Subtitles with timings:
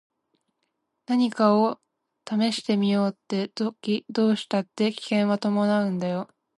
[1.05, 1.79] 何かを
[2.27, 6.27] 試してみようって時どうしたって危険は伴うんだよ。